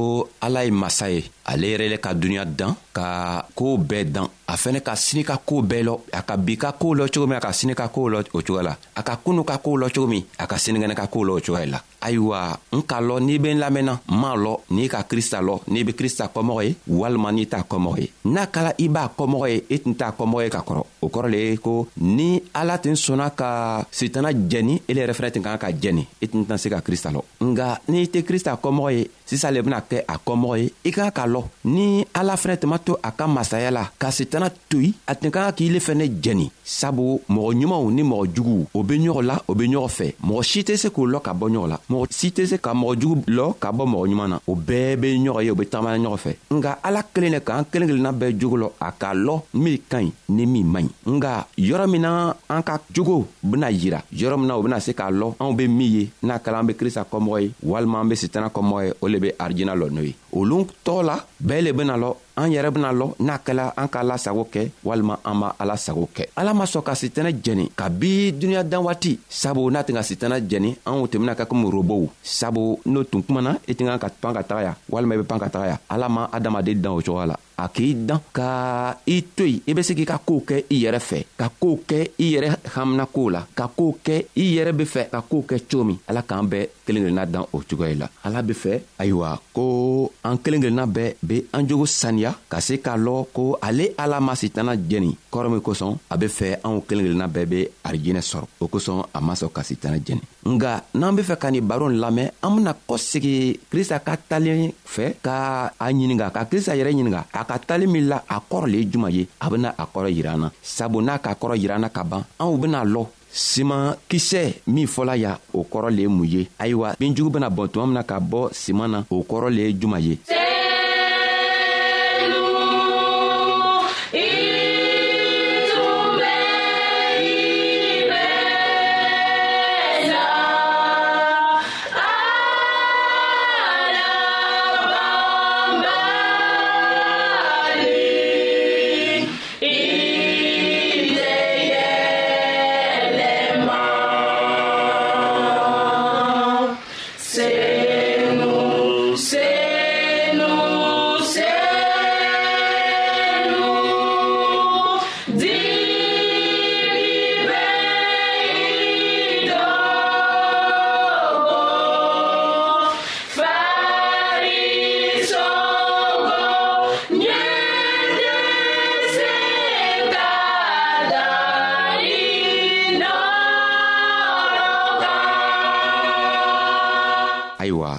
ala 0.49 0.65
ye 0.65 0.71
masa 0.73 1.11
ye 1.13 1.25
ale 1.45 1.65
yɛrɛ 1.73 1.89
le 1.89 1.97
ka 2.01 2.13
duniɲa 2.15 2.45
dan 2.57 2.73
ka 2.93 3.45
koo 3.55 3.77
bɛɛ 3.77 4.05
dan 4.13 4.27
a 4.49 4.55
fɛnɛ 4.57 4.81
ka 4.81 4.97
sini 4.97 5.23
ka 5.25 5.37
koo 5.45 5.61
bɛɛ 5.63 5.83
lɔ 5.85 5.95
a 6.13 6.23
ka 6.25 6.37
bi 6.37 6.57
ka 6.57 6.73
koo 6.81 6.95
lɔ 6.97 7.09
cogo 7.13 7.27
min 7.29 7.37
a 7.37 7.41
ka 7.41 7.53
sini 7.53 7.75
ka 7.75 7.89
koo 7.89 8.09
lɔ 8.09 8.25
o 8.33 8.41
cogoya 8.41 8.63
la 8.65 8.77
a 8.97 9.03
ka 9.03 9.17
kunu 9.23 9.45
ka 9.45 9.59
koo 9.59 9.77
lɔ 9.77 9.93
cogo 9.93 10.07
min 10.09 10.25
a 10.39 10.47
ka 10.47 10.57
sinikɛnɛ 10.57 10.95
ka 10.97 11.07
koo 11.07 11.25
lɔ 11.25 11.33
o 11.37 11.41
cogoya 11.45 11.67
la 11.69 11.81
ayiwa 12.01 12.59
n 12.73 12.81
k'a 12.81 13.01
lɔ 13.01 13.21
n'i 13.21 13.39
be 13.39 13.49
n 13.53 13.59
lamɛnna 13.61 13.93
n 13.93 14.01
m'a 14.21 14.33
lɔ 14.37 14.57
n'i 14.71 14.89
ka 14.89 15.03
krista 15.05 15.41
lɔ 15.43 15.61
n'i 15.69 15.83
be 15.85 15.93
krista 15.93 16.29
kɔmɔgɔ 16.33 16.65
ye 16.65 16.77
walima 16.89 17.31
n'i 17.33 17.47
t'a 17.47 17.63
kɔmɔgɔ 17.69 17.99
ye 18.01 18.09
n'a 18.25 18.47
kala 18.47 18.73
i 18.79 18.89
b'a 18.89 19.09
kɔmɔgɔ 19.17 19.49
ye 19.51 19.57
i 19.69 19.75
e 19.75 19.79
tun 19.81 19.95
t'a 19.95 20.13
kɔmɔgɔ 20.17 20.45
ye 20.45 20.51
ka 20.51 20.61
kɔrɔ 20.65 20.83
o 21.03 21.09
kɔrɔ 21.09 21.29
le 21.31 21.37
ye 21.51 21.57
ko 21.59 21.89
ni 22.01 22.43
ala 22.55 22.79
tun 22.79 22.95
sɔnna 22.97 23.35
ka 23.37 23.85
sitana 23.91 24.33
jɛni 24.33 24.81
ele 24.89 25.01
yɛrɛ 25.05 25.13
fɛnɛ 25.15 25.31
tun 25.35 25.43
kan 25.43 25.59
ka 25.59 25.69
jɛni 25.69 26.07
i 26.23 26.25
e 26.25 26.29
tun 26.29 26.45
tɛna 26.45 26.57
se 26.59 26.71
ka 26.71 26.81
krista 26.81 27.11
lɔ 27.13 27.21
nga 27.53 27.81
n'i 27.89 28.07
tɛ 28.09 28.23
krista 28.25 28.57
kɔmɔgɔ 28.61 28.93
ye 28.99 29.07
sisan 29.29 29.53
le 29.55 29.61
bena 29.63 29.81
kɛ 29.85 29.99
a 30.09 30.17
kɔmɔgɔ 30.25 30.57
ye 30.59 30.69
i 30.87 30.91
ka 30.91 31.11
kan 31.11 31.13
ka 31.19 31.25
lɔ 31.27 31.43
ni 31.65 32.05
ala 32.15 32.35
fɛnɛ 32.37 32.57
tuma 32.59 32.79
to 32.79 32.97
a 33.03 33.11
ka 33.13 33.27
masaya 33.27 33.71
la 33.71 33.85
ka 33.99 34.09
setana 34.11 34.49
to 34.71 34.81
yen 34.81 34.95
a 35.07 35.15
tun 35.15 35.31
ka 35.31 35.43
kan 35.45 35.53
k'i 35.53 35.69
le 35.69 35.79
fɛnɛ 35.81 36.21
jɛni 36.25 36.51
sabu 36.65 37.21
mɔgɔ 37.29 37.53
ɲumanw 37.61 37.91
ni 37.93 38.03
mɔgɔ 38.03 38.27
juguw 38.35 38.67
o 38.73 38.83
be 38.83 38.95
ɲɔgɔn 38.99 39.27
la 39.27 39.37
o 39.47 39.55
be 39.55 39.65
ɲɔgɔn 39.67 39.89
fɛ 39.97 40.15
mɔgɔ 40.25 40.43
si 40.43 40.63
tɛ 40.65 40.77
se 40.77 40.89
k'o 40.89 41.05
lɔ 41.07 41.21
ka 41.21 41.33
bɔ 41.35 41.51
ɲɔgɔn 41.51 41.69
la 41.69 41.79
mɔgɔ 41.91 42.07
si 42.13 42.31
tɛ 42.33 42.47
se 42.47 42.57
ka 42.59 42.73
mɔgɔ 42.73 42.97
jugu 43.01 43.23
lɔ 43.29 43.55
ka 43.61 43.71
bɔ 43.73 43.85
mɔgɔ 43.87 44.09
ɲuman 44.09 44.29
na 44.31 44.41
o 44.49 44.55
bɛɛ 44.57 44.97
be 45.01 45.15
ɲɔgɔn 45.19 45.45
ye 45.45 45.51
o 45.51 45.55
be 45.55 45.65
tagamana 45.67 46.09
ɲɔgɔn 46.09 46.17
fɛ 46.25 46.33
nga 46.59 46.79
ala 46.83 47.03
kelen 47.15 47.31
le 47.33 47.41
k'an 47.41 47.65
kelen 47.71 47.89
kelenna 47.89 48.13
bɛɛ 48.19 48.39
jogo 48.41 48.57
lɔ 48.57 48.71
a 48.81 48.93
k'a 48.93 49.15
lɔ 49.15 49.43
min 49.55 49.79
ka 49.89 49.99
ɲi 49.99 50.13
ni 50.31 50.47
min 50.47 50.65
man 50.73 50.85
ɲi 51.07 51.13
nga 51.19 51.47
yɔrɔ 51.59 51.87
min 51.91 52.01
na 52.03 52.33
an 52.49 52.63
ka 52.63 52.79
jogo 52.95 53.27
bena 53.43 53.67
yira 53.71 54.01
yɔrɔ 54.13 54.39
min 54.39 54.47
na 54.49 54.57
o 54.57 54.63
bena 54.63 54.81
se 54.81 54.93
k'a 54.93 55.11
lɔ 55.13 55.35
anw 55.39 55.53
be 55.57 55.69
min 55.69 55.93
ye 55.93 56.11
n'a 56.23 56.39
kɛla 56.41 56.61
an 56.61 56.67
be 56.67 56.75
krista 56.75 57.05
kɔmɔgɔ 57.05 57.43
ye 57.43 57.53
walima 57.63 58.01
an 58.01 58.09
be 58.09 58.15
setana 58.17 58.49
kɔmɔgɔ 58.51 58.85
ye 58.87 58.93
o 59.03 59.07
le 59.09 59.18
le 59.19 59.21
be 59.31 59.35
arijina 59.39 59.75
lɔ 59.75 59.87
n'o 59.91 60.03
ye 60.09 60.15
olu 60.33 60.67
tɔ 60.85 61.03
la 61.03 61.17
bɛɛ 61.47 61.61
le 61.63 61.73
bena 61.73 61.97
lɔ 61.97 62.15
an 62.37 62.51
yɛrɛ 62.53 62.71
bena 62.71 62.93
lɔ 62.93 63.15
n'a 63.21 63.39
kɛla 63.39 63.73
an 63.77 63.89
k'a 63.89 64.03
lasago 64.03 64.45
kɛ 64.53 64.71
walima 64.85 65.19
an 65.25 65.35
b'a 65.41 65.53
ala 65.59 65.77
sago 65.77 66.09
kɛ 66.15 66.27
ala 66.37 66.55
ma 66.55 66.65
sɔn 66.65 66.83
ka 66.83 66.93
sitɛnɛ 66.95 67.31
jɛni 67.43 67.67
kabi 67.75 68.33
duniɲa 68.33 68.63
dan 68.69 68.83
waati 68.85 69.19
sabu 69.29 69.71
n'a 69.71 69.83
tɛ 69.83 69.93
ka 69.95 70.03
sitɛnɛ 70.03 70.47
jɛni 70.49 70.77
anw 70.87 71.07
tun 71.11 71.21
bena 71.21 71.35
kɛ 71.35 71.47
komi 71.49 71.69
robow 71.71 72.09
sabu 72.23 72.79
n'o 72.87 73.03
tun 73.11 73.23
kumana 73.23 73.59
i 73.69 73.73
tɛ 73.75 73.85
kan 73.87 73.99
ka 73.99 74.09
pan 74.21 74.35
ka 74.35 74.43
taga 74.43 74.63
ya 74.63 74.73
walima 74.91 75.15
i 75.15 75.19
be 75.19 75.25
pan 75.25 75.39
ka 75.41 75.47
taga 75.49 75.67
ya 75.67 75.77
ala 75.91 76.09
ma 76.09 76.29
adamaden 76.33 76.77
dan 76.81 76.93
o 76.93 77.01
cogoya 77.01 77.27
la 77.27 77.37
a 77.59 77.69
k'i 77.69 77.95
dan 78.07 78.21
ka 78.33 78.97
i 79.07 79.25
to 79.35 79.45
yen 79.45 79.61
i 79.67 79.73
be 79.75 79.83
se 79.83 79.95
k'i 79.95 80.05
ka 80.07 80.19
koow 80.25 80.43
kɛ 80.47 80.65
i 80.71 80.83
yɛrɛ 80.85 80.99
fɛ 81.01 81.25
ka 81.37 81.49
koow 81.61 81.77
kɛ 81.89 82.11
i 82.19 82.33
yɛrɛ 82.35 82.57
haminakow 82.77 83.31
la 83.33 83.45
ka 83.57 83.67
koow 83.77 83.97
kɛ 84.05 84.27
i 84.37 84.43
yɛrɛ 84.55 84.73
be 84.77 84.85
fɛ 84.85 85.11
ka 85.11 85.21
koow 85.29 85.43
kɛ 85.49 85.59
cogo 85.69 85.85
min 85.87 85.99
ala 86.09 86.23
k'an 86.23 86.47
bɛɛ 86.49 86.69
kelen 86.87 87.03
kelenna 87.03 87.27
dan 87.27 87.45
o 87.53 87.59
cogoya 87.69 87.95
la 87.99 88.09
ala 88.25 88.43
be 88.43 88.53
fɛ 88.55 88.81
ayiwa 89.01 89.41
ko 89.53 90.13
an 90.25 90.37
kelen 90.39 90.61
kelenna 90.61 90.87
bɛɛ 90.87 91.15
be 91.23 91.47
an 91.53 91.67
jogo 91.67 91.87
saniya 91.87 92.35
ka 92.49 92.61
se 92.61 92.79
k'a 92.81 92.97
lɔn 92.97 93.27
ko 93.33 93.59
ale 93.63 93.95
ala 93.97 94.21
ma 94.21 94.35
sitana 94.35 94.75
jɛni 94.77 95.17
kɔrɔ 95.33 95.51
min 95.51 95.61
kosɔn 95.61 95.97
a 96.11 96.17
be 96.17 96.27
fɛ 96.27 96.59
anw 96.65 96.83
kelen 96.89 97.05
kelenna 97.07 97.27
bɛɛ 97.29 97.45
be 97.49 97.69
arijinɛ 97.85 98.21
sɔrɔ 98.23 98.47
o 98.61 98.67
kosɔn 98.69 99.05
a 99.15 99.21
ma 99.21 99.35
sɔn 99.35 99.53
ka 99.53 99.63
sitana 99.63 99.99
jɛni 99.99 100.21
nga 100.47 100.85
n'an 100.95 101.15
be 101.15 101.23
fɛ 101.23 101.39
ka 101.39 101.51
nin 101.51 101.61
baro 101.67 101.89
n 101.89 101.99
lamɛn 102.01 102.31
an 102.43 102.57
bena 102.57 102.77
kɔsegi 102.89 103.61
krista 103.71 104.01
ka 104.01 104.17
talen 104.17 104.73
fɛ 104.87 105.15
ka 105.23 105.71
a 105.79 105.87
ɲininga 105.93 106.31
ka 106.33 106.45
krista 106.45 106.75
yɛrɛ 106.77 106.93
ɲininga 106.95 107.25
a 107.33 107.45
ka 107.45 107.59
talen 107.59 107.91
min 107.93 108.09
la 108.09 108.21
a 108.29 108.41
kɔrɔ 108.41 108.67
le 108.71 108.79
ye 108.79 108.87
juman 108.91 109.13
ye 109.13 109.29
a 109.41 109.49
bena 109.51 109.75
a 109.79 109.87
kɔrɔ 109.87 110.11
yira 110.17 110.33
an 110.35 110.39
na 110.41 110.51
sabu 110.63 111.01
n'a 111.01 111.19
ka 111.23 111.35
kɔrɔ 111.35 111.57
yira 111.59 111.75
an 111.77 111.81
na 111.83 111.89
ka 111.89 112.03
ban 112.03 112.25
anw 112.41 112.59
bena 112.61 112.83
lɔn 112.85 113.07
siman 113.31 113.95
kisɛ 114.09 114.53
min 114.67 114.87
fɔla 114.87 115.15
ya 115.17 115.39
o 115.55 115.63
kɔrɔ 115.71 115.91
le 115.91 116.03
ye 116.03 116.09
mun 116.09 116.27
ye 116.29 116.49
ayiwa 116.59 116.97
binjugu 116.99 117.31
bena 117.31 117.51
bɔn 117.51 117.69
tuma 117.73 117.87
mina 117.87 118.03
ka 118.03 118.17
bɔ 118.21 118.51
siman 118.53 118.91
na 118.91 118.99
o 119.11 119.23
kɔrɔ 119.23 119.49
le 119.57 119.63
ye 119.63 119.73
juman 119.73 120.03
ye 120.03 120.15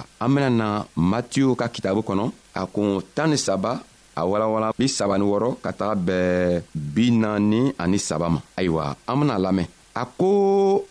an 0.20 0.28
bena 0.30 0.50
na 0.50 0.68
matiyu 0.96 1.54
ka 1.56 1.68
kitabu 1.68 2.00
kɔnɔ 2.02 2.26
a 2.54 2.62
kun 2.72 3.00
tan 3.14 3.30
ni 3.30 3.38
saba 3.38 3.72
a 4.16 4.22
walawala 4.26 4.72
bi 4.78 4.88
saba 4.88 5.18
ni 5.18 5.24
wɔrɔ 5.24 5.50
ka 5.62 5.70
taga 5.72 5.94
bɛɛ 5.94 6.62
bi 6.74 7.10
naani 7.10 7.72
ani 7.78 7.98
saba 7.98 8.28
ma 8.28 8.40
ayiwa 8.56 8.96
an 9.06 9.16
bena 9.20 9.38
lamɛn 9.38 9.66
a 9.94 10.04
ko 10.04 10.84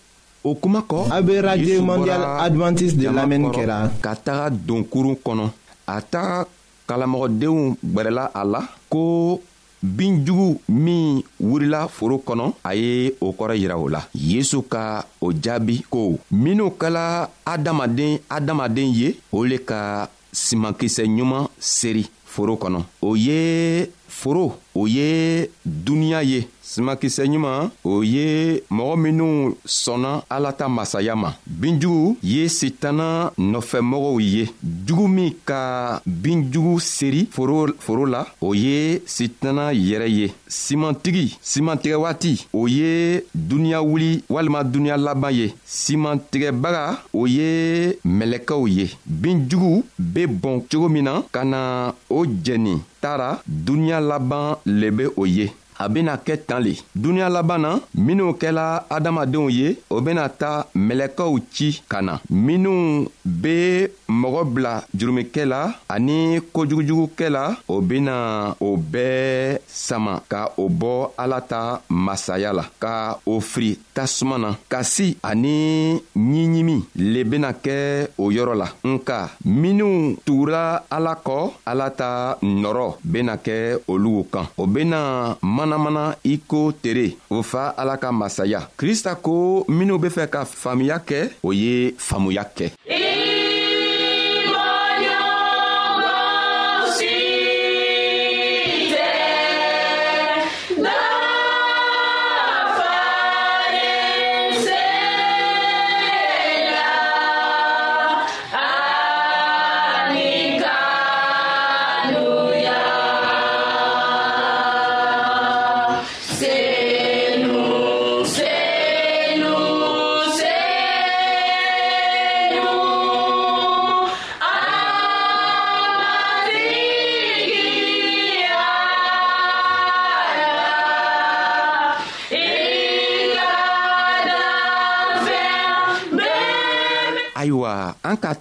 o 0.43 0.55
kuma 0.61 0.81
kɔ 0.87 1.11
a 1.11 1.21
be 1.21 1.39
radio 1.41 1.81
mondial 1.83 2.23
advantiste 2.45 2.97
de 2.97 3.09
lamɛnni 3.09 3.49
kɛra 3.55 3.91
ka 4.03 4.15
taga 4.15 4.49
donkurun 4.49 5.17
kɔnɔ 5.25 5.49
a 5.87 6.01
taga 6.01 6.47
kalamɔgɔdenw 6.87 7.77
gwɛrɛla 7.93 8.31
a 8.33 8.43
la 8.45 8.61
ko 8.89 9.41
binjugu 9.83 10.61
min 10.67 11.23
wurila 11.39 11.87
foro 11.87 12.17
kɔnɔ 12.17 12.47
a 12.63 12.71
ye 12.75 13.11
o 13.21 13.31
kɔrɔ 13.31 13.55
yira 13.61 13.75
o 13.79 13.87
la 13.87 14.01
yesu 14.13 14.61
ka 14.67 15.05
o 15.21 15.31
jaabi 15.33 15.83
ko 15.89 16.19
minw 16.31 16.69
kɛla 16.79 17.29
adamaden 17.45 18.19
adamaden 18.29 18.91
ye 18.93 19.15
o 19.31 19.45
le 19.45 19.57
ka 19.63 20.07
simankisɛ 20.33 21.03
ɲuman 21.07 21.47
seri 21.59 22.05
foro 22.25 22.55
kɔnɔ 22.57 22.83
o 23.01 23.15
ye 23.15 23.87
foro 24.09 24.57
o 24.75 24.87
ye 24.87 25.49
duniɲa 25.65 26.21
ye 26.23 26.47
simakisɛ 26.61 27.23
ɲuman 27.27 27.69
o 27.83 28.03
ye 28.03 28.61
mɔgɔ 28.69 28.95
minw 28.97 29.55
sɔnna 29.65 30.23
ala 30.29 30.51
ta 30.53 30.67
masaya 30.67 31.15
ma 31.15 31.33
binjugu 31.45 32.17
ye 32.23 32.47
sitana 32.47 33.31
nɔfɛmɔgɔw 33.37 34.19
ye 34.21 34.49
jugu 34.85 35.07
min 35.07 35.33
ka 35.45 36.01
binjugu 36.05 36.79
seri 36.79 37.27
foro, 37.31 37.67
foro 37.79 38.05
la 38.05 38.25
o 38.41 38.53
ye 38.53 38.99
sitana 39.05 39.71
yɛrɛ 39.73 40.07
ye 40.09 40.33
simantigi 40.47 41.37
simantigɛ 41.41 41.97
waati 41.97 42.45
o 42.53 42.67
ye 42.67 43.21
duniɲa 43.35 43.81
wuli 43.81 44.23
walima 44.29 44.63
duniɲa 44.63 44.97
laban 44.97 45.31
ye 45.33 45.53
simantigɛbaga 45.65 46.99
o 47.13 47.25
ye 47.27 47.97
mɛlɛkɛw 48.05 48.67
ye 48.69 48.89
binjugu 49.05 49.83
be 49.97 50.25
bɔn 50.25 50.61
cogo 50.69 50.89
min 50.89 51.03
na 51.05 51.21
ka 51.31 51.43
na 51.43 51.91
o 52.09 52.25
jɛni 52.25 52.79
taara 53.01 53.29
dunuɲa 53.47 53.99
laban 54.09 54.47
le 54.79 54.87
be 54.95 55.03
o 55.21 55.23
ye 55.37 55.45
a 55.79 55.87
bena 55.87 56.17
kɛ 56.25 56.33
tan 56.47 56.59
le 56.65 56.73
duniɲa 56.95 57.29
laban 57.35 57.59
na 57.63 57.69
minw 57.95 58.33
kɛla 58.41 58.83
adamadenw 58.95 59.49
ye 59.49 59.67
o 59.89 60.01
bena 60.01 60.27
ta 60.29 60.65
mɛlɛkɛw 60.75 61.31
ci 61.53 61.81
ka 61.91 62.01
na 62.01 62.19
minw 62.29 63.07
be 63.41 63.87
mɔgɔ 64.09 64.41
bila 64.53 64.73
jurumikɛ 64.97 65.45
la 65.45 65.61
ani 65.87 66.39
kojugujugukɛ 66.53 67.29
la 67.29 67.43
o 67.67 67.79
bena 67.81 68.53
o 68.59 68.75
bɛɛ 68.77 69.59
sama 69.67 70.21
ka 70.27 70.49
o 70.57 70.67
bɔ 70.69 70.91
ala 71.17 71.39
ta 71.41 71.81
masaya 71.89 72.51
la 72.53 72.65
ka 72.79 73.17
o 73.25 73.39
firi 73.39 73.79
tasuma 73.93 74.37
na 74.37 74.49
kasi 74.69 75.17
ani 75.23 75.95
ɲiɲimi 76.29 76.77
le 76.95 77.23
bena 77.23 77.53
kɛ 77.53 77.75
o 78.17 78.29
yɔrɔ 78.31 78.53
la 78.61 78.67
nka 78.83 79.17
minw 79.45 80.15
tugura 80.25 80.83
ala 80.91 81.13
kɔ 81.25 81.37
ala 81.65 81.89
ta 81.91 82.35
nɔrɔ 82.43 82.87
bena 83.03 83.37
kɛ 83.37 83.79
olugu 83.87 84.23
kan 84.31 84.45
o 84.57 84.65
bena 84.67 84.99
mana 85.41 85.67
manamana 85.77 86.15
i 86.25 86.37
ko 86.49 86.61
tere 86.83 87.11
o 87.29 87.43
fa 87.45 87.67
ala 87.81 87.97
ka 88.01 88.11
masaya 88.11 88.61
krista 88.79 89.13
ko 89.25 89.63
minw 89.77 89.99
be 90.01 90.09
fɛ 90.09 90.25
ka 90.33 90.41
faamuya 90.45 90.97
kɛ 91.07 91.19
o 91.47 91.53
ye 91.61 91.93
faamuya 92.07 92.43
kɛ 92.57 92.67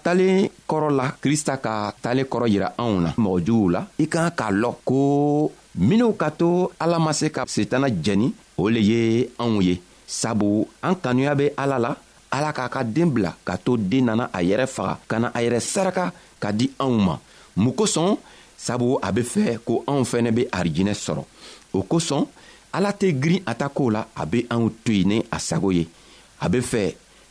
talen 0.09 0.49
kɔrɔ 0.69 0.89
la 0.99 1.07
krista 1.23 1.55
ka 1.65 1.73
talen 2.03 2.25
kɔrɔ 2.33 2.47
yira 2.55 2.69
anw 2.83 2.95
na 3.05 3.11
mɔgɔ 3.23 3.39
juguw 3.47 3.69
la 3.75 3.81
i 4.05 4.07
kan 4.13 4.31
k'a 4.39 4.49
lɔn 4.63 4.75
ko 4.89 4.97
minw 5.89 6.13
ka 6.21 6.29
to 6.41 6.49
ala 6.83 6.97
ma 6.99 7.13
se 7.21 7.27
ka 7.37 7.43
setana 7.55 7.89
jɛni 8.05 8.29
o 8.57 8.65
le 8.75 8.81
ye 8.91 9.01
anw 9.43 9.61
ye 9.69 9.75
sabu 10.07 10.67
an 10.87 10.95
kanuya 11.03 11.35
be 11.41 11.47
ala 11.63 11.77
la 11.85 11.91
ala 12.37 12.51
k'a 12.57 12.69
ka 12.75 12.81
deen 12.95 13.11
bila 13.15 13.31
ka 13.47 13.55
to 13.65 13.77
deen 13.91 14.05
nana 14.09 14.25
a 14.37 14.41
yɛrɛ 14.49 14.67
faga 14.75 14.95
ka 15.11 15.17
na 15.21 15.29
a 15.37 15.41
yɛrɛ 15.45 15.61
saraka 15.73 16.05
ka 16.43 16.49
di 16.59 16.67
anw 16.85 16.95
ma 17.07 17.15
mun 17.63 17.75
kosɔn 17.79 18.17
sabu 18.67 18.87
a 19.07 19.09
be 19.17 19.23
fɛ 19.33 19.45
ko 19.67 19.73
anw 19.91 20.05
fɛnɛ 20.11 20.31
be 20.37 20.43
arijinɛ 20.59 20.95
sɔrɔ 21.05 21.23
o 21.79 21.81
kosɔn 21.91 22.23
ala 22.73 22.91
tɛ 23.01 23.07
girin 23.21 23.43
a 23.51 23.53
ta 23.61 23.69
koo 23.77 23.91
la 23.91 24.07
a 24.23 24.25
be 24.25 24.43
anw 24.55 24.65
to 24.85 24.91
yen 24.93 25.09
ni 25.09 25.25
a 25.37 25.39
sago 25.39 25.69
ye 25.71 25.85
a 26.45 26.49
be 26.49 26.59
fɛ 26.73 26.83